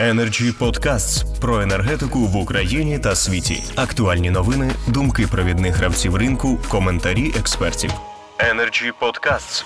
Energy 0.00 0.58
Podcasts 0.58 1.40
про 1.40 1.60
енергетику 1.60 2.18
в 2.18 2.36
Україні 2.36 2.98
та 2.98 3.14
світі. 3.14 3.54
Актуальні 3.76 4.30
новини, 4.30 4.70
думки 4.88 5.26
провідних 5.32 5.74
гравців 5.76 6.16
ринку, 6.16 6.58
коментарі 6.70 7.32
експертів. 7.38 7.90
Energy 8.38 8.92
Podcasts. 9.00 9.64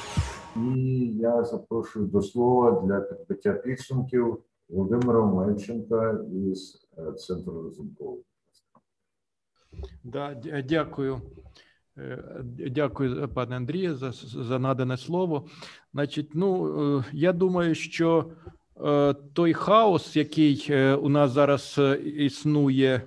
І 0.56 1.06
я 1.16 1.44
запрошую 1.44 2.06
до 2.06 2.22
слова 2.22 2.82
для 2.86 3.00
підбиття 3.00 3.52
підсумків 3.52 4.38
Володимира 4.68 5.26
Мельченка 5.26 6.18
із 6.50 6.88
е, 6.98 7.12
центру 7.12 7.62
Розумкового. 7.62 8.18
Да, 10.04 10.34
дякую. 10.64 11.20
Е, 11.98 12.18
дякую, 12.70 13.28
пане 13.28 13.56
Андрію, 13.56 13.96
за 13.96 14.12
за 14.44 14.58
надане 14.58 14.96
слово. 14.96 15.46
Значить, 15.92 16.30
ну 16.34 16.98
е, 16.98 17.04
я 17.12 17.32
думаю, 17.32 17.74
що 17.74 18.30
той 19.32 19.52
хаос, 19.52 20.16
який 20.16 20.66
е, 20.70 20.94
у 20.94 21.08
нас 21.08 21.32
зараз 21.32 21.74
е, 21.78 21.96
існує 21.96 23.02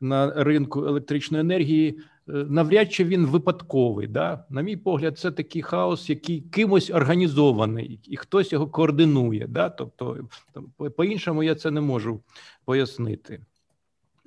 на 0.00 0.44
ринку 0.44 0.84
електричної 0.84 1.40
енергії, 1.40 1.98
навряд 2.26 2.92
чи 2.92 3.04
він 3.04 3.26
випадковий. 3.26 4.06
Да? 4.06 4.44
На 4.50 4.62
мій 4.62 4.76
погляд, 4.76 5.18
це 5.18 5.30
такий 5.30 5.62
хаос, 5.62 6.10
який 6.10 6.40
кимось 6.40 6.90
організований, 6.90 8.00
і 8.04 8.16
хтось 8.16 8.52
його 8.52 8.66
координує. 8.66 9.46
Да? 9.46 9.68
Тобто, 9.68 10.16
по 10.96 11.04
іншому 11.04 11.42
я 11.42 11.54
це 11.54 11.70
не 11.70 11.80
можу 11.80 12.20
пояснити. 12.64 13.40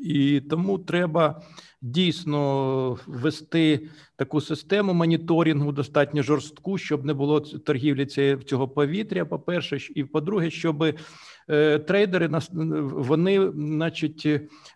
І 0.01 0.41
тому 0.49 0.79
треба 0.79 1.41
дійсно 1.81 2.97
ввести 3.07 3.89
таку 4.15 4.41
систему 4.41 4.93
моніторингу 4.93 5.71
достатньо 5.71 6.23
жорстку, 6.23 6.77
щоб 6.77 7.05
не 7.05 7.13
було 7.13 7.39
торгівлі 7.39 8.05
цього 8.45 8.67
повітря. 8.67 9.25
По 9.25 9.39
перше, 9.39 9.77
і 9.95 10.03
по-друге, 10.03 10.49
щоб 10.49 10.83
Е, 10.83 10.95
трейдери 11.87 12.29
вони, 12.91 13.51
значить, 13.55 14.27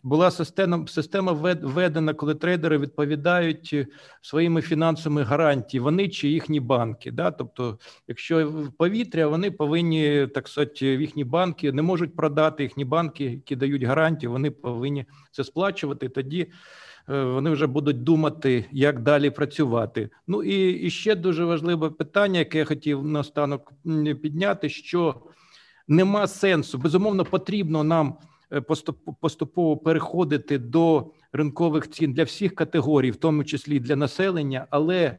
була 0.03 0.31
система 0.31 0.87
система 0.87 1.31
введена, 1.31 2.13
коли 2.13 2.35
трейдери 2.35 2.77
відповідають 2.77 3.87
своїми 4.21 4.61
фінансовими 4.61 5.23
гарантії, 5.23 5.81
вони 5.81 6.09
чи 6.09 6.27
їхні 6.27 6.59
банки. 6.59 7.11
Да? 7.11 7.31
Тобто, 7.31 7.79
якщо 8.07 8.49
в 8.49 8.71
повітря, 8.77 9.27
вони 9.27 9.51
повинні 9.51 10.27
так 10.27 10.47
сказати, 10.47 10.85
їхні 10.85 11.23
банки 11.23 11.71
не 11.71 11.81
можуть 11.81 12.15
продати 12.15 12.63
їхні 12.63 12.85
банки, 12.85 13.23
які 13.23 13.55
дають 13.55 13.83
гарантії, 13.83 14.29
вони 14.29 14.51
повинні 14.51 15.05
це 15.31 15.43
сплачувати 15.43 16.09
тоді. 16.09 16.47
Е, 17.09 17.23
вони 17.23 17.49
вже 17.49 17.67
будуть 17.67 18.03
думати, 18.03 18.65
як 18.71 19.01
далі 19.01 19.29
працювати. 19.29 20.09
Ну 20.27 20.43
і, 20.43 20.69
і 20.69 20.89
ще 20.89 21.15
дуже 21.15 21.45
важливе 21.45 21.89
питання, 21.89 22.39
яке 22.39 22.57
я 22.57 22.65
хотів 22.65 23.05
наостанок 23.05 23.73
підняти: 24.21 24.69
що 24.69 25.15
нема 25.87 26.27
сенсу. 26.27 26.77
Безумовно, 26.77 27.25
потрібно 27.25 27.83
нам 27.83 28.17
е, 28.51 28.61
поступово 29.21 29.77
переходити 29.77 30.57
до 30.57 31.11
ринкових 31.33 31.89
цін 31.89 32.13
для 32.13 32.23
всіх 32.23 32.55
категорій, 32.55 33.11
в 33.11 33.15
тому 33.15 33.43
числі 33.43 33.79
для 33.79 33.95
населення. 33.95 34.67
Але 34.69 35.17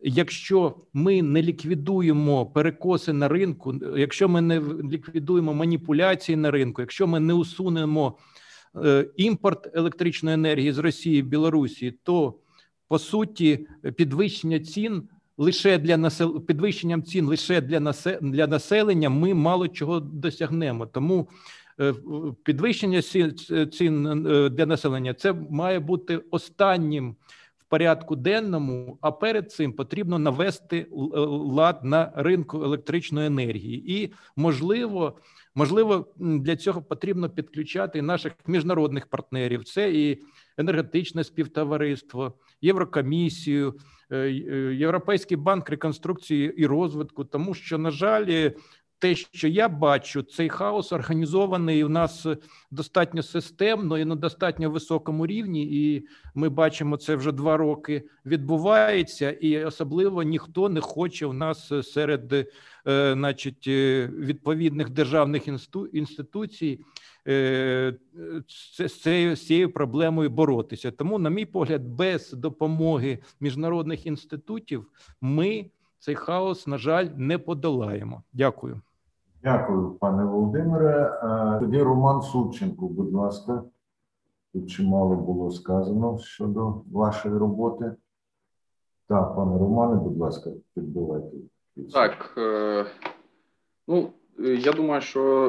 якщо 0.00 0.76
ми 0.92 1.22
не 1.22 1.42
ліквідуємо 1.42 2.46
перекоси 2.46 3.12
на 3.12 3.28
ринку, 3.28 3.74
якщо 3.96 4.28
ми 4.28 4.40
не 4.40 4.60
ліквідуємо 4.90 5.54
маніпуляції 5.54 6.36
на 6.36 6.50
ринку, 6.50 6.82
якщо 6.82 7.06
ми 7.06 7.20
не 7.20 7.34
усунемо 7.34 8.18
е, 8.84 9.06
імпорт 9.16 9.76
електричної 9.76 10.34
енергії 10.34 10.72
з 10.72 10.78
Росії 10.78 11.22
Білорусі, 11.22 11.94
то 12.02 12.34
по 12.88 12.98
суті 12.98 13.66
підвищення 13.96 14.60
цін 14.60 15.08
лише 15.38 15.78
для 15.78 15.96
насел... 15.96 16.46
підвищенням 16.46 17.02
цін 17.02 17.26
лише 17.26 17.60
для 17.60 17.80
насе... 17.80 18.18
для 18.22 18.46
населення 18.46 19.10
ми 19.10 19.34
мало 19.34 19.68
чого 19.68 20.00
досягнемо. 20.00 20.86
Тому 20.86 21.28
е, 21.80 21.94
підвищення 22.44 23.02
цін 23.72 24.26
е, 24.26 24.48
для 24.48 24.66
населення 24.66 25.14
це 25.14 25.32
має 25.50 25.80
бути 25.80 26.20
останнім 26.30 27.16
в 27.58 27.64
порядку 27.68 28.16
денному. 28.16 28.98
А 29.00 29.12
перед 29.12 29.52
цим 29.52 29.72
потрібно 29.72 30.18
навести 30.18 30.78
е, 30.78 30.86
лад 31.28 31.84
на 31.84 32.12
ринку 32.16 32.62
електричної 32.62 33.26
енергії, 33.26 34.02
і 34.02 34.12
можливо. 34.36 35.18
Можливо, 35.56 36.06
для 36.16 36.56
цього 36.56 36.82
потрібно 36.82 37.30
підключати 37.30 38.02
наших 38.02 38.32
міжнародних 38.46 39.06
партнерів. 39.06 39.64
Це 39.64 39.92
і 39.92 40.18
енергетичне 40.58 41.24
співтовариство, 41.24 42.38
Єврокомісію, 42.60 43.74
Е, 44.10 44.16
е, 44.16 44.74
Європейський 44.74 45.36
банк 45.36 45.70
реконструкції 45.70 46.54
і 46.56 46.66
розвитку, 46.66 47.24
тому 47.24 47.54
що, 47.54 47.78
на 47.78 47.90
жаль, 47.90 48.50
те, 49.04 49.14
що 49.14 49.48
я 49.48 49.68
бачу, 49.68 50.22
цей 50.22 50.48
хаос 50.48 50.92
організований 50.92 51.84
у 51.84 51.88
нас 51.88 52.26
достатньо 52.70 53.22
системно 53.22 53.98
і 53.98 54.04
на 54.04 54.14
достатньо 54.14 54.70
високому 54.70 55.26
рівні, 55.26 55.62
і 55.62 56.06
ми 56.34 56.48
бачимо, 56.48 56.96
це 56.96 57.16
вже 57.16 57.32
два 57.32 57.56
роки 57.56 58.02
відбувається, 58.26 59.30
і 59.30 59.64
особливо 59.64 60.22
ніхто 60.22 60.68
не 60.68 60.80
хоче 60.80 61.26
у 61.26 61.32
нас 61.32 61.72
серед, 61.82 62.32
е, 62.32 62.46
значить, 63.12 63.68
відповідних 63.68 64.90
державних 64.90 65.48
інституцій 65.92 66.80
Е, 67.28 67.94
з 68.48 68.88
з 69.36 69.46
цією 69.46 69.72
проблемою 69.72 70.30
боротися. 70.30 70.90
Тому, 70.90 71.18
на 71.18 71.30
мій 71.30 71.46
погляд, 71.46 71.84
без 71.84 72.32
допомоги 72.32 73.18
міжнародних 73.40 74.06
інститутів 74.06 74.86
ми 75.20 75.70
цей 75.98 76.14
хаос, 76.14 76.66
на 76.66 76.78
жаль, 76.78 77.08
не 77.16 77.38
подолаємо. 77.38 78.22
Дякую. 78.32 78.80
Дякую, 79.44 79.90
пане 79.90 80.24
Володимире. 80.24 81.20
Тоді 81.60 81.82
Роман 81.82 82.22
Сученко, 82.22 82.88
будь 82.88 83.12
ласка, 83.12 83.64
тут 84.52 84.70
чимало 84.70 85.16
було 85.16 85.50
сказано 85.50 86.18
щодо 86.18 86.82
вашої 86.92 87.38
роботи. 87.38 87.92
Так, 89.08 89.36
пане 89.36 89.58
Романе, 89.58 90.00
будь 90.00 90.18
ласка, 90.18 90.50
підбивайте. 90.74 91.36
Так, 91.92 92.34
е, 92.38 92.86
ну 93.88 94.08
я 94.38 94.72
думаю, 94.72 95.00
що 95.00 95.46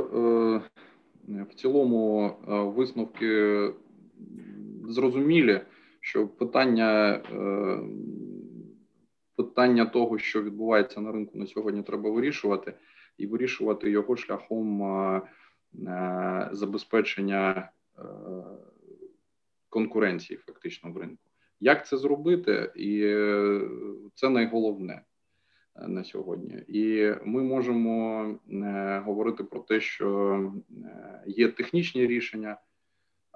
е, 1.29 1.43
в 1.43 1.53
цілому 1.55 2.25
е, 2.25 2.59
висновки 2.61 3.73
зрозумілі, 4.87 5.61
що 5.99 6.27
питання 6.27 7.21
е, 7.31 7.79
питання 9.35 9.85
того, 9.85 10.17
що 10.17 10.41
відбувається 10.43 11.01
на 11.01 11.11
ринку 11.11 11.37
на 11.37 11.47
сьогодні, 11.47 11.83
треба 11.83 12.09
вирішувати, 12.09 12.73
і 13.17 13.27
вирішувати 13.27 13.89
його 13.89 14.15
шляхом 14.15 14.83
е, 14.83 15.21
забезпечення 16.51 17.71
конкуренції 19.69 20.37
фактично 20.37 20.91
в 20.91 20.97
ринку. 20.97 21.23
Як 21.59 21.87
це 21.87 21.97
зробити, 21.97 22.71
і 22.75 23.01
це 24.15 24.29
найголовне 24.29 25.01
на 25.87 26.03
сьогодні, 26.03 26.63
і 26.67 27.13
ми 27.25 27.43
можемо 27.43 28.25
е, 28.51 29.01
говорити 29.05 29.43
про 29.43 29.59
те, 29.59 29.79
що 29.79 30.51
е, 30.85 31.23
є 31.27 31.47
технічні 31.47 32.07
рішення 32.07 32.57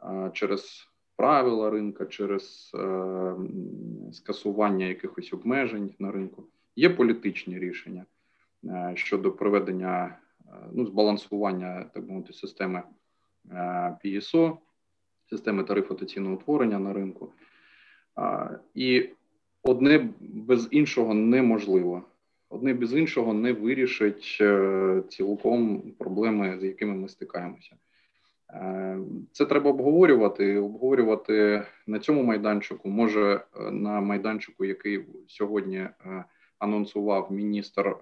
е, 0.04 0.32
через 0.34 0.90
правила 1.16 1.70
ринка, 1.70 2.06
через 2.06 2.72
скасування 4.12 4.86
якихось 4.86 5.34
обмежень 5.34 5.96
на 6.00 6.12
ринку. 6.12 6.48
Є 6.76 6.90
політичні 6.90 7.60
рішення 7.60 8.06
щодо 8.94 9.32
проведення 9.32 10.18
ну, 10.74 10.86
збалансування 10.86 11.86
так 11.94 12.10
мовити, 12.10 12.34
системи 12.34 12.84
PSO, 14.06 14.58
системи 15.30 15.64
тарифотаційного 15.64 16.36
утворення 16.36 16.80
на 16.80 16.94
ринку. 16.94 17.34
І 18.76 19.10
одне 19.64 20.10
без 20.20 20.68
іншого 20.72 21.14
неможливо 21.14 22.04
одне 22.50 22.74
без 22.74 22.94
іншого 22.94 23.34
не 23.34 23.54
вирішить 23.54 24.38
е, 24.42 25.04
цілком 25.10 25.82
проблеми, 26.00 26.58
з 26.60 26.64
якими 26.64 26.94
ми 26.94 27.10
стикаємося. 27.10 27.76
Е, 28.54 28.98
це 29.32 29.46
треба 29.46 29.70
обговорювати. 29.70 30.58
Обговорювати 30.58 31.64
на 31.88 32.00
цьому 32.00 32.24
майданчику, 32.24 32.90
може 32.90 33.34
е, 33.34 33.72
на 33.72 34.02
майданчику, 34.02 34.66
який 34.66 35.06
сьогодні 35.28 35.88
анонсував 36.60 37.32
міністр 37.32 37.96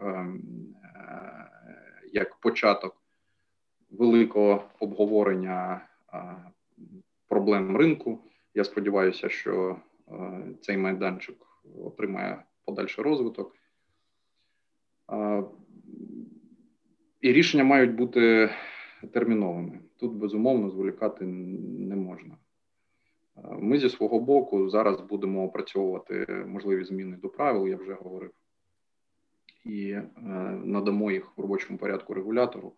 як 2.13 2.36
початок 2.36 2.95
великого 3.89 4.63
обговорення 4.80 5.88
проблем 7.27 7.77
ринку. 7.77 8.19
Я 8.54 8.63
сподіваюся, 8.63 9.30
що 9.30 9.80
цей 10.62 10.77
майданчик 10.77 11.38
отримає 11.86 12.44
подальший 12.65 13.04
розвиток. 13.04 13.56
І 17.21 17.33
рішення 17.33 17.63
мають 17.63 17.95
бути 17.95 18.50
терміновими. 19.13 19.80
Тут 19.98 20.13
безумовно 20.13 20.69
зволікати 20.69 21.25
не 21.25 21.95
можна. 21.95 22.38
Ми 23.60 23.80
зі 23.80 23.89
свого 23.89 24.19
боку 24.19 24.69
зараз 24.69 25.01
будемо 25.01 25.45
опрацьовувати 25.45 26.25
можливі 26.48 26.83
зміни 26.83 27.18
до 27.18 27.30
правил, 27.30 27.68
я 27.68 27.77
вже 27.77 27.94
говорив, 27.94 28.31
і 29.67 29.89
е, 29.91 30.09
надамо 30.63 31.11
їх 31.11 31.37
в 31.37 31.41
робочому 31.41 31.79
порядку 31.79 32.13
регулятору 32.13 32.73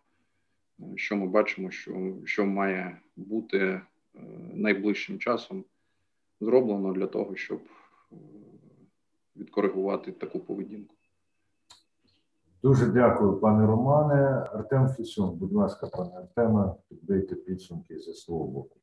що 0.94 1.16
ми 1.16 1.26
бачимо, 1.26 1.70
що, 1.70 2.14
що 2.24 2.46
має 2.46 3.00
бути 3.16 3.80
найближчим 4.52 5.18
часом 5.18 5.64
зроблено 6.40 6.92
для 6.92 7.06
того, 7.06 7.36
щоб 7.36 7.60
відкоригувати 9.36 10.12
таку 10.12 10.40
поведінку. 10.40 10.94
Дуже 12.62 12.86
дякую, 12.86 13.36
пане 13.36 13.66
Романе. 13.66 14.46
Артем 14.52 14.88
Фісюн, 14.88 15.38
будь 15.38 15.52
ласка, 15.52 15.86
пане 15.86 16.16
Артеме, 16.16 16.74
підбийте 16.88 17.34
підсумки 17.34 17.98
зі 17.98 18.12
свого 18.12 18.46
боку. 18.46 18.76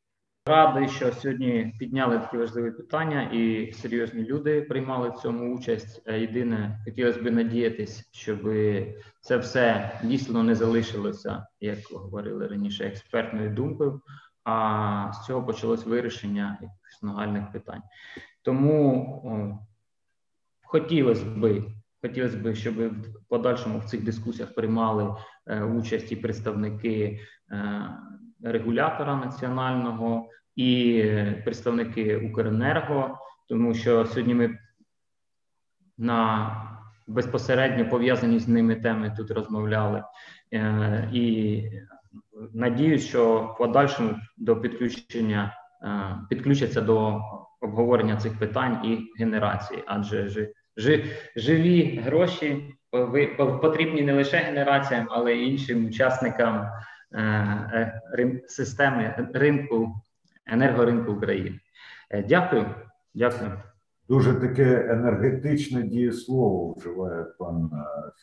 Радий, 0.48 0.90
що 0.90 1.12
сьогодні 1.12 1.74
підняли 1.80 2.20
такі 2.20 2.38
важливі 2.38 2.72
питання, 2.72 3.22
і 3.22 3.74
серйозні 3.74 4.24
люди 4.24 4.62
приймали 4.62 5.10
в 5.10 5.14
цьому 5.14 5.56
участь. 5.56 6.02
Е, 6.06 6.20
єдине, 6.20 6.80
хотілося 6.86 7.22
б 7.22 7.32
надіятись, 7.32 8.10
щоб 8.12 8.40
це 9.22 9.38
все 9.38 9.92
дійсно 10.04 10.44
не 10.44 10.56
залишилося, 10.56 11.48
як 11.60 11.80
говорили 11.92 12.48
раніше, 12.48 12.86
експертною 12.86 13.50
думкою. 13.50 14.02
А 14.44 15.12
з 15.14 15.26
цього 15.26 15.44
почалось 15.44 15.86
вирішення 15.86 16.58
якихось 16.62 17.04
нагальних 17.04 17.52
питань. 17.52 17.82
Тому 18.42 19.04
о, 19.26 19.60
хотілося 20.64 21.26
би 21.26 21.64
Хотілося 22.02 22.38
б, 22.38 22.56
щоб 22.56 22.76
в 22.76 23.26
подальшому 23.28 23.80
в 23.80 23.86
цих 23.86 24.04
дискусіях 24.04 24.56
приймали 24.56 25.16
е, 25.48 25.64
участь 25.64 26.12
і 26.12 26.16
представники 26.16 27.20
е, 27.52 27.82
регулятора 28.44 29.16
національного 29.16 30.30
і 30.56 31.04
представники 31.44 32.18
Укренерго, 32.18 33.18
тому 33.50 33.74
що 33.74 34.06
сьогодні 34.06 34.34
ми 34.34 34.58
на 35.98 36.52
безпосередньо 37.08 37.90
пов'язані 37.90 38.40
з 38.40 38.48
ними 38.48 38.76
теми 38.76 39.14
тут 39.18 39.32
розмовляли. 39.32 40.04
Е, 40.54 41.10
і 41.14 41.64
надіюсь, 42.54 43.08
що 43.08 43.40
в 43.40 43.58
подальшому 43.58 44.16
до 44.38 44.62
підключення 44.62 45.54
підключаться 46.30 46.82
до 46.82 47.22
обговорення 47.62 48.18
цих 48.18 48.40
питань 48.40 48.86
і 48.86 49.20
генерації, 49.20 49.84
адже 49.88 50.50
живі 51.36 52.02
гроші 52.06 52.74
потрібні 53.62 54.02
не 54.02 54.14
лише 54.14 54.38
генераціям, 54.38 55.08
але 55.12 55.34
й 55.34 55.52
іншим 55.52 55.86
учасникам 55.86 56.56
е, 56.56 56.66
е, 56.66 56.72
системи 58.48 59.30
ринку 59.34 59.96
енергоринку 60.46 61.12
України. 61.12 61.60
Е, 62.10 62.24
дякую, 62.24 62.66
дякую. 63.14 63.52
Дуже 64.10 64.34
таке 64.34 64.88
енергетичне 64.90 65.84
дієслово 65.84 66.74
вживає 66.74 67.24
пан 67.24 67.72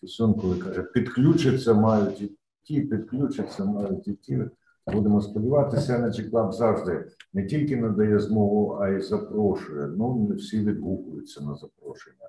Фісун, 0.01 0.35
коли 0.35 0.59
каже: 0.59 0.83
підключиться, 0.83 1.75
мають 1.75 2.23
і 2.23 2.33
ті, 2.63 2.81
підключаться, 2.81 3.65
мають 3.65 4.09
і 4.09 4.13
ті. 4.13 4.45
Будемо 4.93 5.21
сподіватися, 5.21 5.99
Energy 5.99 6.31
Club 6.31 6.53
завжди 6.53 7.05
не 7.33 7.47
тільки 7.47 7.77
надає 7.77 8.19
змогу, 8.19 8.79
а 8.81 8.89
й 8.89 9.01
запрошує. 9.01 9.87
Ну 9.87 10.27
не 10.29 10.35
всі 10.35 10.61
відгукуються 10.61 11.45
на 11.45 11.55
запрошення. 11.55 12.29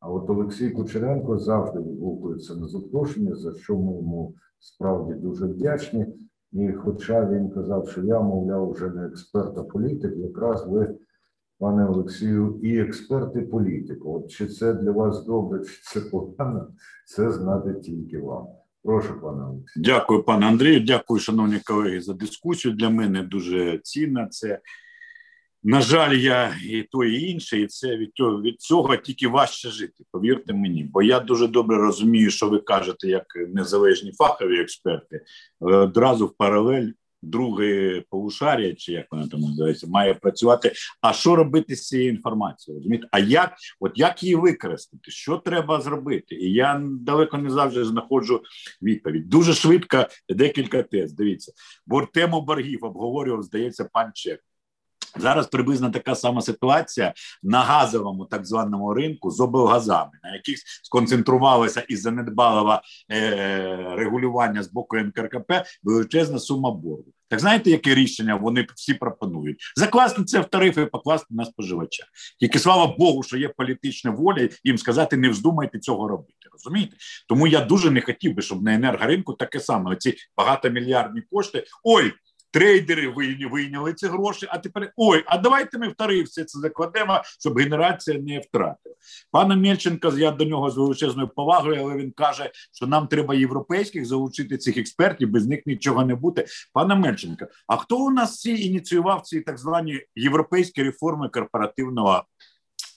А 0.00 0.10
от 0.10 0.30
Олексій 0.30 0.70
Кучеренко 0.70 1.38
завжди 1.38 1.78
відгукується 1.78 2.54
на 2.54 2.68
запрошення, 2.68 3.34
за 3.34 3.54
що 3.54 3.76
ми 3.76 3.96
йому 3.96 4.34
справді 4.62 5.14
дуже 5.14 5.46
вдячні. 5.46 6.06
І, 6.52 6.72
хоча 6.72 7.30
він 7.30 7.50
казав, 7.50 7.88
що 7.88 8.02
я, 8.02 8.20
мовляв, 8.20 8.70
вже 8.70 8.90
не 8.90 9.06
експерт, 9.06 9.58
а 9.58 9.62
політик, 9.62 10.16
якраз 10.16 10.66
ви, 10.66 10.94
пане 11.58 11.86
Олексію, 11.86 12.60
і 12.62 12.78
експерт, 12.78 13.36
і. 13.36 14.06
От 14.06 14.30
чи 14.30 14.46
це 14.46 14.74
для 14.74 14.90
вас 14.90 15.26
добре, 15.26 15.64
чи 15.64 15.80
це 15.82 16.00
погано, 16.00 16.68
це 17.06 17.32
знати 17.32 17.74
тільки 17.74 18.18
вам. 18.18 18.46
Прошу, 18.84 19.20
пане 19.20 19.44
Олексію. 19.44 19.84
Дякую, 19.84 20.22
пане 20.22 20.46
Андрію. 20.46 20.84
Дякую, 20.86 21.20
шановні 21.20 21.60
колеги, 21.66 22.00
за 22.00 22.14
дискусію. 22.14 22.74
Для 22.74 22.90
мене 22.90 23.22
дуже 23.22 23.78
цінна 23.82 24.26
це. 24.26 24.60
На 25.64 25.80
жаль, 25.80 26.14
я 26.14 26.56
і 26.64 26.82
то, 26.82 27.04
і 27.04 27.30
інше, 27.30 27.60
і 27.60 27.66
це 27.66 27.96
від 27.96 28.10
цього 28.14 28.42
від 28.42 28.60
цього 28.60 28.96
тільки 28.96 29.28
важче 29.28 29.70
жити. 29.70 30.04
Повірте 30.10 30.54
мені, 30.54 30.84
бо 30.84 31.02
я 31.02 31.20
дуже 31.20 31.48
добре 31.48 31.76
розумію, 31.76 32.30
що 32.30 32.48
ви 32.48 32.58
кажете, 32.58 33.08
як 33.08 33.26
незалежні 33.48 34.12
фахові 34.12 34.60
експерти. 34.60 35.20
Одразу 35.60 36.26
в 36.26 36.36
паралель 36.36 36.88
друге 37.22 38.02
полушарія, 38.10 38.74
чи 38.74 38.92
як 38.92 39.06
вона 39.10 39.28
там 39.28 39.40
називається, 39.40 39.86
має 39.86 40.14
працювати. 40.14 40.72
А 41.00 41.12
що 41.12 41.36
робити 41.36 41.76
з 41.76 41.88
цією 41.88 42.10
інформацією? 42.10 42.80
Розумієте? 42.80 43.08
А 43.10 43.18
як 43.18 43.54
от 43.80 43.92
як 43.94 44.22
її 44.22 44.34
використати? 44.34 45.10
Що 45.10 45.36
треба 45.36 45.80
зробити? 45.80 46.34
І 46.34 46.52
я 46.52 46.82
далеко 46.84 47.38
не 47.38 47.50
завжди 47.50 47.84
знаходжу 47.84 48.42
відповідь. 48.82 49.28
Дуже 49.28 49.54
швидко 49.54 50.06
декілька 50.28 50.82
тез. 50.82 51.12
Дивіться, 51.12 51.52
бо 51.86 52.06
тему 52.06 52.40
боргів 52.40 52.84
обговорював, 52.84 53.42
здається, 53.42 53.84
пан 53.92 54.10
Чек. 54.14 54.40
Зараз 55.18 55.46
приблизно 55.46 55.90
така 55.90 56.14
сама 56.14 56.42
ситуація 56.42 57.14
на 57.42 57.60
газовому 57.60 58.24
так 58.24 58.46
званому 58.46 58.94
ринку 58.94 59.30
з 59.30 59.40
облгазами, 59.40 60.10
на 60.22 60.34
яких 60.34 60.58
сконцентрувалося 60.82 61.80
і 61.88 61.96
занедбалого 61.96 62.80
е, 63.10 63.94
регулювання 63.96 64.62
з 64.62 64.72
боку 64.72 64.96
НКРКП 64.96 65.52
величезна 65.82 66.38
сума 66.38 66.70
боргу. 66.70 67.12
Так 67.32 67.40
знаєте, 67.40 67.70
яке 67.70 67.94
рішення 67.94 68.34
вони 68.34 68.66
всі 68.74 68.94
пропонують? 68.94 69.72
Закласти 69.76 70.24
це 70.24 70.40
в 70.40 70.44
тарифи 70.44 70.86
покласти 70.86 71.26
на 71.30 71.44
споживача. 71.44 72.04
Тільки 72.40 72.58
слава 72.58 72.94
Богу, 72.98 73.22
що 73.22 73.36
є 73.36 73.48
політична 73.48 74.10
воля 74.10 74.48
їм 74.64 74.78
сказати, 74.78 75.16
не 75.16 75.28
вздумайте 75.28 75.78
цього 75.78 76.08
робити. 76.08 76.48
Розумієте? 76.52 76.96
Тому 77.28 77.46
я 77.46 77.60
дуже 77.60 77.90
не 77.90 78.00
хотів 78.00 78.34
би, 78.34 78.42
щоб 78.42 78.62
на 78.62 78.74
енергоринку 78.74 79.32
таке 79.32 79.60
саме 79.60 79.90
оці 79.90 80.14
багатомільярдні 80.36 81.22
кошти. 81.30 81.64
Ой, 81.84 82.12
трейдери 82.52 83.08
вийняли 83.50 83.94
ці 83.94 84.06
гроші. 84.06 84.46
А 84.50 84.58
тепер 84.58 84.92
ой, 84.96 85.24
а 85.26 85.38
давайте 85.38 85.78
ми 85.78 85.88
в 85.88 86.22
все 86.22 86.44
це 86.44 86.58
закладемо, 86.58 87.22
щоб 87.40 87.58
генерація 87.58 88.18
не 88.18 88.38
втратила. 88.38 88.96
Пане 89.30 89.56
Мельченко, 89.56 90.12
я 90.18 90.30
до 90.30 90.44
нього 90.44 90.70
з 90.70 90.76
величезною 90.76 91.28
повагою, 91.28 91.80
але 91.80 91.96
він 91.96 92.10
каже, 92.10 92.50
що 92.72 92.86
нам 92.86 93.06
треба 93.06 93.34
європейських 93.34 94.06
залучити 94.06 94.58
цих 94.58 94.76
експертів, 94.76 95.30
без 95.30 95.46
них 95.46 95.66
нічого 95.66 96.04
не 96.04 96.14
буде. 96.14 96.46
Пане 96.72 96.94
Мельченко, 96.94 97.46
а 97.66 97.76
хто 97.76 97.96
у 97.96 98.10
нас 98.10 98.40
ці 98.40 98.50
ініціював 98.50 99.22
ці 99.22 99.40
так 99.40 99.58
звані 99.58 100.00
європейські 100.16 100.82
реформи 100.82 101.28
корпоративного? 101.28 102.24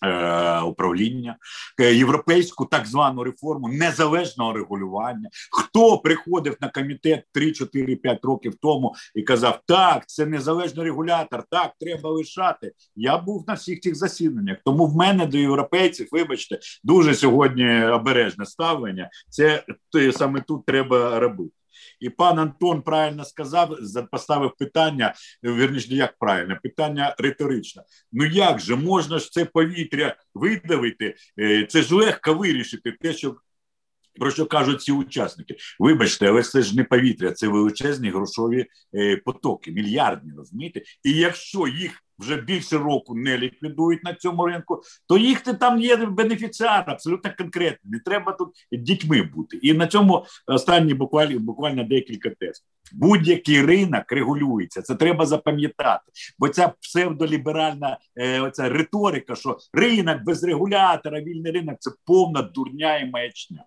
Е, 0.05 0.61
управління, 0.61 1.37
е, 1.79 1.95
європейську 1.95 2.65
так 2.65 2.87
звану 2.87 3.23
реформу 3.23 3.67
незалежного 3.67 4.53
регулювання. 4.53 5.29
Хто 5.51 5.97
приходив 5.97 6.57
на 6.61 6.69
комітет 6.69 7.23
3-4-5 7.33 8.19
років 8.23 8.53
тому 8.61 8.95
і 9.15 9.21
казав, 9.21 9.59
так, 9.65 10.09
це 10.09 10.25
незалежний 10.25 10.85
регулятор, 10.85 11.43
так, 11.51 11.71
треба 11.79 12.09
лишати. 12.09 12.71
Я 12.95 13.17
був 13.17 13.43
на 13.47 13.53
всіх 13.53 13.79
цих 13.79 13.95
засіданнях. 13.95 14.57
Тому 14.65 14.85
в 14.85 14.95
мене 14.95 15.25
до 15.25 15.37
європейців, 15.37 16.07
вибачте, 16.11 16.59
дуже 16.83 17.15
сьогодні 17.15 17.85
обережне 17.85 18.45
ставлення. 18.45 19.09
Це 19.29 19.63
саме 20.11 20.41
тут 20.41 20.65
треба 20.65 21.19
робити. 21.19 21.51
І 21.99 22.09
пан 22.09 22.39
Антон 22.39 22.81
правильно 22.81 23.25
сказав, 23.25 23.77
поставив 24.11 24.51
питання. 24.59 25.13
Вірніше, 25.43 25.95
як 25.95 26.17
правильно, 26.19 26.57
питання 26.63 27.15
риторичне. 27.19 27.83
Ну 28.11 28.25
як 28.25 28.59
же 28.59 28.75
можна 28.75 29.19
ж 29.19 29.31
це 29.31 29.45
повітря 29.45 30.15
видавити? 30.33 31.15
Е, 31.39 31.65
це 31.69 31.81
ж 31.81 31.95
легко 31.95 32.33
вирішити 32.33 32.91
те, 32.91 33.13
що. 33.13 33.35
Про 34.19 34.31
що 34.31 34.45
кажуть 34.45 34.81
ці 34.81 34.91
учасники? 34.91 35.55
Вибачте, 35.79 36.27
але 36.27 36.43
це 36.43 36.61
ж 36.61 36.75
не 36.75 36.83
повітря, 36.83 37.31
це 37.31 37.47
величезні 37.47 38.09
грошові 38.09 38.65
е, 38.95 39.17
потоки, 39.17 39.71
мільярдні, 39.71 40.31
розумієте? 40.37 40.81
І 41.03 41.11
якщо 41.11 41.67
їх 41.67 42.04
вже 42.19 42.41
більше 42.41 42.77
року 42.77 43.15
не 43.15 43.37
ліквідують 43.37 44.03
на 44.03 44.13
цьому 44.13 44.45
ринку, 44.45 44.81
то 45.07 45.17
їх 45.17 45.41
ти 45.41 45.53
там 45.53 45.79
є 45.79 45.95
бенефіціар 45.97 46.83
абсолютно 46.87 47.31
конкретний. 47.37 47.91
Не 47.91 47.99
треба 47.99 48.31
тут 48.31 48.49
дітьми 48.71 49.21
бути. 49.21 49.57
І 49.57 49.73
на 49.73 49.87
цьому 49.87 50.25
останні 50.47 50.93
буквально 50.93 51.39
буквально 51.39 51.83
декілька 51.83 52.29
тестів. 52.29 52.67
Будь-який 52.93 53.61
ринок 53.61 54.11
регулюється, 54.11 54.81
це 54.81 54.95
треба 54.95 55.25
запам'ятати. 55.25 56.11
Бо 56.39 56.49
ця 56.49 56.73
псевдоліберальна 56.81 57.97
е, 58.15 58.41
оця 58.41 58.69
риторика, 58.69 59.35
що 59.35 59.57
ринок 59.73 60.23
без 60.23 60.43
регулятора, 60.43 61.21
вільний 61.21 61.51
ринок 61.51 61.75
це 61.79 61.91
повна 62.05 62.41
дурня 62.41 62.97
і 62.97 63.09
маячня. 63.09 63.65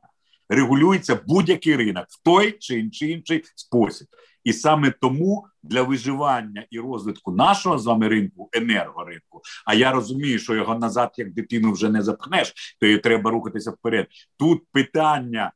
Регулюється 0.49 1.21
будь-який 1.27 1.77
ринок 1.77 2.07
в 2.09 2.23
той 2.23 2.53
чи 2.53 2.79
інший 2.79 3.11
інший 3.11 3.43
спосіб. 3.55 4.09
І 4.49 4.53
саме 4.53 4.91
тому 4.91 5.47
для 5.63 5.83
виживання 5.83 6.67
і 6.71 6.81
розвитку 6.81 7.33
нашого 7.33 7.79
з 7.79 7.87
вами 7.87 8.09
ринку, 8.09 8.49
енергоринку, 8.53 9.43
а 9.67 9.75
я 9.75 9.93
розумію, 9.93 10.39
що 10.39 10.55
його 10.55 10.79
назад, 10.79 11.13
як 11.17 11.33
дитину, 11.33 11.73
вже 11.73 11.89
не 11.89 12.03
запхнеш, 12.03 12.77
то 12.81 12.87
і 12.87 12.99
треба 12.99 13.31
рухатися 13.31 13.71
вперед. 13.71 14.07
Тут 14.39 14.63
питання 14.73 15.53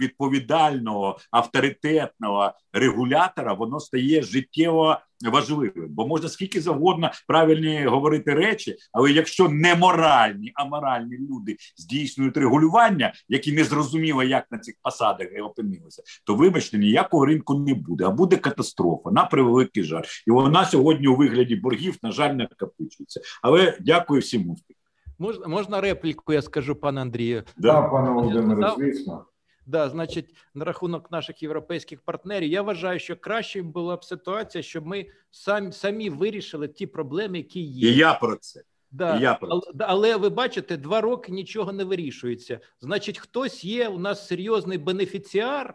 відповідального 0.00 1.18
авторитетного 1.30 2.52
регулятора, 2.72 3.52
воно 3.52 3.80
стає 3.80 4.22
життєво 4.22 4.98
важливим, 5.32 5.86
бо 5.88 6.06
можна 6.06 6.28
скільки 6.28 6.60
завгодно 6.60 7.10
правильні 7.28 7.84
говорити 7.84 8.34
речі, 8.34 8.76
але 8.92 9.12
якщо 9.12 9.48
не 9.48 9.74
моральні, 9.74 10.52
а 10.54 10.64
моральні 10.64 11.18
люди 11.18 11.56
здійснюють 11.76 12.36
регулювання, 12.36 13.12
які 13.28 13.52
не 13.52 13.64
зрозуміло, 13.64 14.22
як 14.22 14.46
на 14.50 14.58
цих 14.58 14.74
посадах 14.82 15.28
опинилися, 15.42 16.02
то 16.26 16.34
вибачте, 16.34 16.78
ніякого 16.78 17.26
ринку 17.26 17.58
не 17.58 17.74
буде, 17.74 18.04
а 18.04 18.10
буде 18.10 18.36
катастрофа 18.36 19.10
на 19.10 19.24
превеликий 19.24 19.82
жаль. 19.82 20.02
І 20.26 20.30
вона 20.30 20.64
сьогодні 20.64 21.06
у 21.06 21.16
вигляді 21.16 21.56
боргів, 21.56 21.96
на 22.02 22.12
жаль, 22.12 22.34
накопичується. 22.34 23.20
Але 23.42 23.78
дякую 23.80 24.20
всім 24.20 24.50
успіхам. 24.50 24.80
Можна, 25.18 25.46
можна 25.46 25.80
репліку, 25.80 26.32
я 26.32 26.42
скажу, 26.42 26.74
пане 26.74 27.00
Андрію. 27.00 27.42
Да, 27.56 27.82
пане 27.82 28.10
Володимире, 28.10 28.72
звісно. 28.78 29.24
Да, 29.66 29.88
значить, 29.88 30.34
на 30.54 30.64
рахунок 30.64 31.10
наших 31.10 31.42
європейських 31.42 32.00
партнерів, 32.00 32.50
я 32.50 32.62
вважаю, 32.62 32.98
що 32.98 33.16
краще 33.16 33.62
була 33.62 33.96
б 33.96 34.04
ситуація, 34.04 34.62
щоб 34.62 34.86
ми 34.86 35.06
самі, 35.30 35.72
самі 35.72 36.10
вирішили 36.10 36.68
ті 36.68 36.86
проблеми, 36.86 37.38
які 37.38 37.60
є. 37.60 37.90
І 37.90 37.94
я 37.96 38.14
про 38.14 38.36
це. 38.36 38.62
Да. 38.90 39.16
І 39.16 39.22
я 39.22 39.34
про 39.34 39.48
Але, 39.48 39.60
да, 39.74 39.84
але 39.88 40.16
ви 40.16 40.28
бачите, 40.28 40.76
два 40.76 41.00
роки 41.00 41.32
нічого 41.32 41.72
не 41.72 41.84
вирішується. 41.84 42.60
Значить, 42.80 43.18
хтось 43.18 43.64
є 43.64 43.88
у 43.88 43.98
нас 43.98 44.26
серйозний 44.26 44.78
бенефіціар 44.78 45.74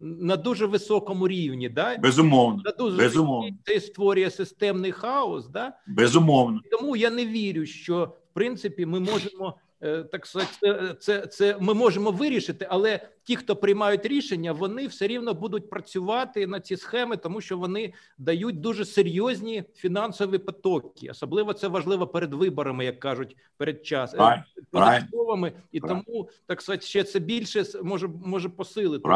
на 0.00 0.36
дуже 0.36 0.66
високому 0.66 1.28
рівні. 1.28 1.68
Да? 1.68 1.96
Безумовно, 1.96 2.62
На 2.64 2.70
дуже 2.70 2.96
безумовно. 2.96 3.56
це 3.64 3.80
створює 3.80 4.30
системний 4.30 4.92
хаос. 4.92 5.48
Да? 5.48 5.72
безумовно. 5.86 6.60
Тому 6.70 6.96
я 6.96 7.10
не 7.10 7.26
вірю, 7.26 7.66
що 7.66 8.04
в 8.30 8.34
принципі 8.34 8.86
ми 8.86 9.00
можемо 9.00 9.56
так 9.80 10.26
сказати, 10.26 10.50
це, 10.60 10.94
це, 11.00 11.26
це 11.26 11.56
ми 11.60 11.74
можемо 11.74 12.10
вирішити, 12.10 12.66
але 12.70 13.00
ті, 13.22 13.36
хто 13.36 13.56
приймають 13.56 14.06
рішення, 14.06 14.52
вони 14.52 14.86
все 14.86 15.06
рівно 15.06 15.34
будуть 15.34 15.70
працювати 15.70 16.46
на 16.46 16.60
ці 16.60 16.76
схеми, 16.76 17.16
тому 17.16 17.40
що 17.40 17.58
вони 17.58 17.94
дають 18.18 18.60
дуже 18.60 18.84
серйозні 18.84 19.64
фінансові 19.74 20.38
потоки. 20.38 21.10
Особливо 21.10 21.52
це 21.52 21.68
важливо 21.68 22.06
перед 22.06 22.34
виборами, 22.34 22.84
як 22.84 23.00
кажуть, 23.00 23.36
перед 23.56 23.86
час 23.86 24.12
Правильно, 24.12 24.44
правильно. 24.70 25.06
податковими, 25.10 25.52
і 25.72 25.80
Правильно. 25.80 26.02
тому 26.06 26.28
так 26.46 26.62
сказати, 26.62 26.86
ще 26.86 27.04
це 27.04 27.18
більше 27.18 27.64
може 27.82 28.08
може 28.24 28.48
посилити. 28.48 29.08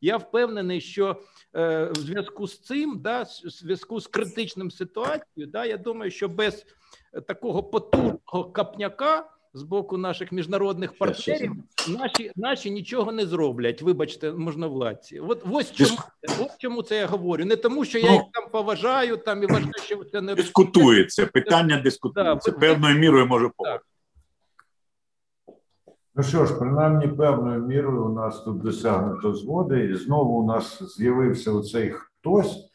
Я 0.00 0.16
впевнений, 0.16 0.80
що 0.80 1.16
е, 1.56 1.84
в 1.84 1.98
зв'язку 1.98 2.46
з 2.46 2.58
цим, 2.58 3.00
да, 3.00 3.22
в 3.22 3.48
зв'язку 3.50 4.00
з 4.00 4.06
критичним 4.06 4.70
ситуацією, 4.70 5.50
да, 5.52 5.64
я 5.64 5.76
думаю, 5.76 6.10
що 6.10 6.28
без 6.28 6.66
е, 7.12 7.20
такого 7.20 7.62
потужного 7.62 8.44
капняка 8.52 9.30
з 9.54 9.62
боку 9.62 9.96
наших 9.96 10.32
міжнародних 10.32 10.98
партнерів 10.98 11.52
наші, 11.88 12.32
наші 12.36 12.70
нічого 12.70 13.12
не 13.12 13.26
зроблять. 13.26 13.82
Вибачте, 13.82 14.32
можновладці. 14.32 15.20
От 15.20 15.44
ось 15.50 15.72
чому, 15.72 15.98
ось 16.40 16.56
чому 16.58 16.82
це 16.82 16.96
я 16.96 17.06
говорю. 17.06 17.44
Не 17.44 17.56
тому, 17.56 17.84
що 17.84 17.98
я 17.98 18.06
Ну, 18.06 18.12
їх 18.12 18.22
там 18.32 18.44
поважаю, 18.52 19.16
там 19.16 19.42
і 19.42 19.46
вважаю, 19.46 19.72
що 19.84 20.04
це 20.04 20.20
не 20.20 20.34
Дискутується, 20.34 21.26
питання 21.26 21.80
дискутується. 21.80 22.50
Да, 22.50 22.58
Певною 22.58 22.98
мірою 22.98 23.26
може 23.26 23.50
погодити. 23.56 23.84
Ну 26.14 26.22
що 26.22 26.46
ж, 26.46 26.54
принаймні 26.54 27.08
певною 27.08 27.60
мірою 27.60 28.04
у 28.04 28.14
нас 28.14 28.40
тут 28.42 28.62
досягнуто 28.62 29.34
згоди, 29.34 29.84
і 29.84 29.94
знову 29.94 30.38
у 30.38 30.46
нас 30.46 30.96
з'явився 30.96 31.52
оцей 31.52 31.90
хтось. 31.90 32.71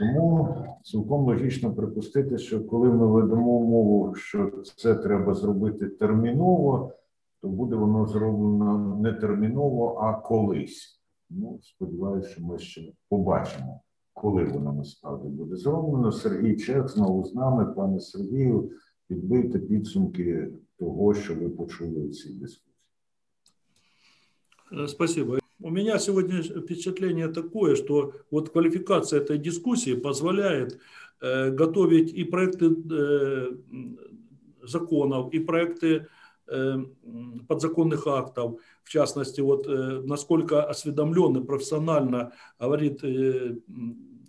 Тому 0.00 0.56
цілком 0.82 1.24
логічно 1.24 1.74
припустити, 1.74 2.38
що 2.38 2.64
коли 2.64 2.88
ми 2.88 3.06
ведемо 3.06 3.60
мову, 3.60 4.14
що 4.14 4.62
це 4.76 4.94
треба 4.94 5.34
зробити 5.34 5.88
терміново, 5.88 6.92
то 7.42 7.48
буде 7.48 7.76
воно 7.76 8.06
зроблено 8.06 8.98
не 9.00 9.12
терміново, 9.12 9.94
а 9.94 10.14
колись. 10.14 11.00
Ну, 11.30 11.58
сподіваюся, 11.62 12.28
що 12.28 12.44
ми 12.44 12.58
ще 12.58 12.92
побачимо, 13.08 13.80
коли 14.12 14.44
воно 14.44 14.72
насправді 14.72 15.28
буде 15.28 15.56
зроблено. 15.56 16.12
Сергій 16.12 16.56
Чех 16.56 16.88
знову 16.88 17.24
з 17.24 17.34
нами, 17.34 17.66
пане 17.66 18.00
Сергію, 18.00 18.70
підбийте 19.08 19.58
підсумки 19.58 20.48
того, 20.78 21.14
що 21.14 21.34
ви 21.34 21.48
почули 21.48 22.06
в 22.06 22.10
цій 22.10 22.32
дискусії. 22.32 22.74
Э, 24.72 24.88
Спасибо. 24.88 25.39
У 25.62 25.68
меня 25.68 25.98
сегодня 25.98 26.42
впечатление 26.42 27.28
такое, 27.28 27.76
что 27.76 28.14
вот 28.30 28.48
квалификация 28.48 29.20
этой 29.20 29.36
дискуссии 29.36 29.94
позволяет 29.94 30.78
э, 31.20 31.50
готовить 31.50 32.14
и 32.14 32.24
проекты 32.24 32.74
э, 32.90 33.50
законов, 34.62 35.34
и 35.34 35.38
проекты 35.38 36.06
э, 36.46 36.76
подзаконных 37.46 38.06
актов, 38.06 38.58
в 38.84 38.88
частности, 38.88 39.42
вот 39.42 39.66
э, 39.66 40.00
насколько 40.02 40.64
осведомленно, 40.64 41.42
профессионально 41.42 42.32
говорит 42.58 43.04
э, 43.04 43.56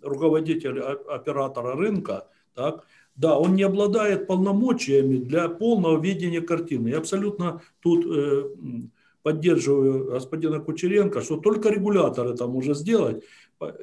руководитель 0.02 0.80
оператора 0.80 1.76
рынка, 1.76 2.28
так, 2.54 2.84
да, 3.16 3.38
он 3.38 3.54
не 3.54 3.62
обладает 3.62 4.26
полномочиями 4.26 5.16
для 5.16 5.48
полного 5.48 5.98
видения 5.98 6.42
картины. 6.42 6.88
Я 6.88 6.98
абсолютно 6.98 7.62
тут 7.80 8.04
э, 8.04 8.44
поддерживаю 9.22 10.10
господина 10.10 10.60
Кучеренко, 10.60 11.20
что 11.20 11.36
только 11.36 11.68
регулятор 11.70 12.26
это 12.28 12.46
может 12.46 12.76
сделать 12.76 13.24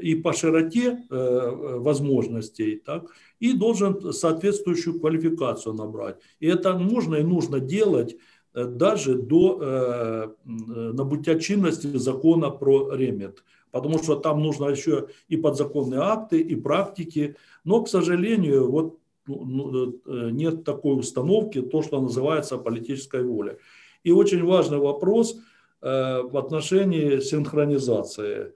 и 0.02 0.16
по 0.16 0.34
широте 0.34 1.04
э, 1.10 1.50
возможностей, 1.80 2.82
так, 2.86 3.06
и 3.40 3.54
должен 3.54 4.14
соответствующую 4.14 5.00
квалификацию 5.00 5.74
набрать. 5.74 6.18
И 6.40 6.48
это 6.48 6.78
можно 6.78 7.16
и 7.16 7.24
нужно 7.24 7.60
делать 7.60 8.18
э, 8.54 8.66
даже 8.66 9.16
до 9.16 9.60
э, 9.62 10.28
м, 10.46 10.96
набуття 10.96 11.40
чинности 11.40 11.98
закона 11.98 12.50
про 12.50 12.94
ремет. 12.96 13.44
Потому 13.72 14.00
что 14.00 14.16
там 14.16 14.42
нужно 14.42 14.66
еще 14.70 15.08
и 15.28 15.38
подзаконные 15.38 16.02
акты, 16.02 16.40
и 16.40 16.56
практики. 16.56 17.36
Но, 17.64 17.84
к 17.84 17.88
сожалению, 17.90 18.72
вот 18.72 18.98
ну, 19.28 20.00
ну, 20.06 20.30
нет 20.32 20.64
такой 20.64 21.00
установки, 21.00 21.62
то, 21.62 21.84
что 21.84 22.02
называется 22.02 22.58
политической 22.58 23.24
волей. 23.24 23.58
И 24.04 24.12
очень 24.12 24.44
важный 24.44 24.78
вопрос 24.78 25.36
э, 25.82 26.22
в 26.22 26.38
отношении 26.38 27.20
синхронизации. 27.20 28.54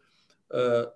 Э, 0.49 0.87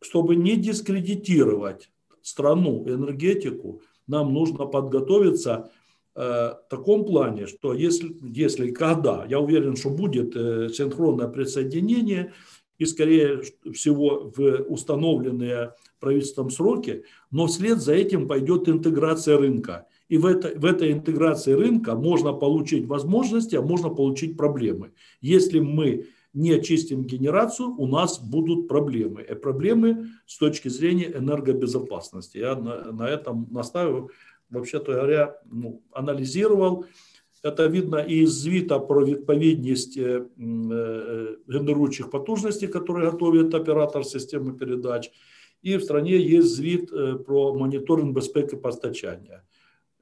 чтобы 0.00 0.34
не 0.34 0.56
дискредитировать 0.56 1.90
страну, 2.22 2.84
энергетику, 2.88 3.82
нам 4.08 4.34
нужно 4.34 4.66
подготовиться 4.66 5.70
э, 6.14 6.20
в 6.20 6.66
таком 6.68 7.04
плане, 7.04 7.46
что 7.46 7.72
если, 7.72 8.16
если 8.22 8.72
когда, 8.72 9.24
я 9.28 9.38
уверен, 9.38 9.76
что 9.76 9.90
будет 9.90 10.34
синхронное 10.74 11.28
присоединение, 11.28 12.32
и 12.78 12.84
скорее 12.84 13.42
всего 13.72 14.32
в 14.36 14.62
установленные 14.68 15.74
правительством 16.00 16.50
сроки, 16.50 17.04
но 17.30 17.46
вслед 17.46 17.78
за 17.78 17.94
этим 17.94 18.26
пойдет 18.26 18.68
интеграция 18.68 19.38
рынка. 19.38 19.86
И 20.11 20.17
в, 20.17 20.25
это, 20.25 20.57
в 20.59 20.65
этой 20.65 20.91
интеграции 20.91 21.53
рынка 21.53 21.95
можно 21.95 22.33
получить 22.33 22.85
возможности, 22.87 23.55
а 23.55 23.61
можно 23.61 23.89
получить 23.89 24.37
проблемы. 24.37 24.91
Если 25.21 25.59
мы 25.59 26.05
не 26.33 26.51
очистим 26.51 27.03
генерацию, 27.03 27.75
у 27.77 27.87
нас 27.87 28.19
будут 28.19 28.67
проблемы. 28.67 29.21
И 29.21 29.35
проблемы 29.35 30.07
с 30.25 30.37
точки 30.37 30.69
зрения 30.69 31.11
энергобезопасности. 31.11 32.37
Я 32.37 32.55
на, 32.55 32.91
на 32.91 33.09
этом 33.09 33.47
настаиваю. 33.51 34.09
Вообще-то 34.49 34.93
говоря, 34.93 35.41
ну, 35.51 35.81
анализировал. 35.91 36.85
Это 37.43 37.67
видно 37.67 37.99
і 37.99 38.25
з 38.25 38.31
звіта 38.31 38.79
про 38.79 39.05
відповідність 39.05 39.97
е, 39.97 40.21
м, 40.39 40.71
е, 40.71 41.37
генеруючих 41.47 42.09
потужностей, 42.09 42.69
которые 42.69 43.11
готовит 43.11 43.53
оператор 43.53 44.05
системи 44.05 44.53
передач. 44.53 45.11
І 45.63 45.77
в 45.77 45.83
стране 45.83 46.11
є 46.11 46.41
звіт 46.41 46.93
е, 46.93 47.13
про 47.13 47.53
моніторинг 47.53 48.11
безпеки 48.11 48.57
постачання. 48.57 49.41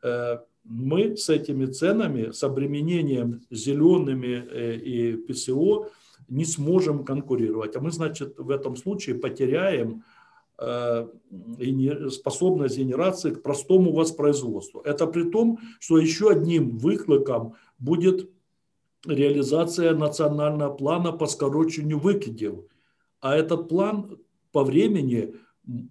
Э, 0.03 0.39
мы 0.65 1.17
с 1.17 1.29
этими 1.29 1.67
ценами, 1.67 2.33
с 2.33 2.43
обременением 2.45 3.43
зелеными 3.51 4.47
э, 4.51 4.77
и 4.77 5.17
ПСО 5.17 5.89
не 6.29 6.45
сможем 6.45 7.05
конкурировать. 7.05 7.77
А 7.77 7.81
мы, 7.81 7.91
значит, 7.91 8.39
в 8.39 8.51
этом 8.51 8.77
случае 8.77 9.17
потеряем 9.17 10.05
э, 10.59 11.07
способность 12.11 12.79
генерации 12.79 13.31
к 13.31 13.43
простому 13.43 13.93
воспроизводству. 13.93 14.81
Это 14.83 15.07
при 15.07 15.31
том, 15.31 15.59
что 15.81 15.99
еще 15.99 16.31
одним 16.31 16.79
выкликом 16.79 17.55
будет 17.79 18.31
реализация 19.07 19.95
национального 19.95 20.75
плана 20.75 21.13
по 21.13 21.27
скорочению 21.27 21.99
выкидев. 21.99 22.65
А 23.21 23.35
этот 23.35 23.69
план 23.69 24.19
по 24.53 24.63
времени 24.63 25.35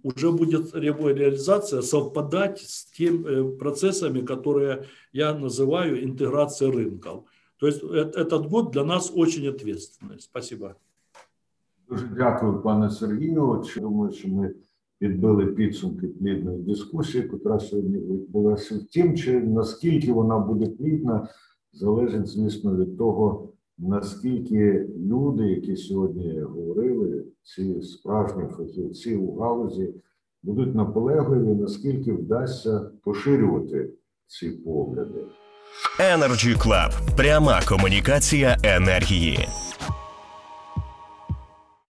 уже 0.03 0.31
будет 0.31 0.75
ре- 0.75 1.15
реализация 1.15 1.83
совпадать 1.83 2.59
с 2.61 2.85
тем 2.99 3.27
э, 3.27 3.57
процессами, 3.59 4.21
которые 4.21 4.85
я 5.13 5.35
называю 5.35 6.05
интеграцией 6.05 6.71
рынков. 6.73 7.25
То 7.59 7.67
есть 7.67 7.83
э- 7.83 8.13
этот 8.15 8.49
год 8.49 8.71
для 8.73 8.85
нас 8.85 9.13
очень 9.15 9.49
ответственный. 9.49 10.19
Спасибо. 10.21 10.75
Дуже 11.89 12.07
дякую, 12.17 12.63
пане 12.63 12.91
Сергію. 12.91 13.49
От 13.51 13.67
що 13.67 13.81
Думаю, 13.81 14.13
що 14.13 14.29
ми 14.29 14.55
підбили 14.99 15.47
підсумки 15.47 16.07
плідної 16.07 16.59
дискусії, 16.59 17.31
яка 17.33 17.61
сьогодні 17.61 17.97
відбулася. 17.99 18.79
Втім, 18.79 19.17
чи 19.17 19.41
наскільки 19.41 20.13
вона 20.13 20.39
буде 20.39 20.67
плідна, 20.67 21.29
залежить, 21.73 22.27
звісно, 22.27 22.77
від 22.77 22.99
того, 22.99 23.49
наскільки 23.80 24.88
люди, 24.98 25.44
які 25.44 25.76
сьогодні 25.76 26.40
говорили, 26.40 27.26
ці 27.44 27.82
справжні 27.82 28.44
фахівці 28.58 29.16
у 29.16 29.40
галузі, 29.40 29.94
будуть 30.44 30.76
наполегливі, 30.76 31.56
наскільки 31.56 32.14
вдасться 32.14 32.92
поширювати 33.04 33.90
ці 34.28 34.50
погляди. 34.50 35.26
Energy 36.00 36.58
Club. 36.58 37.16
Пряма 37.18 37.62
комунікація 37.68 38.58
енергії. 38.64 39.40